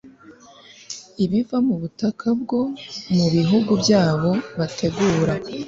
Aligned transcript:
ibiva 1.23 1.57
mu 1.67 1.75
butaka 1.81 2.27
bwo 2.41 2.61
mu 3.15 3.25
bihugu 3.33 3.71
byabo 3.83 4.31
bategura 4.57 5.33